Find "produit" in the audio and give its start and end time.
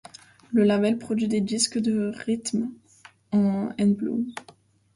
0.97-1.27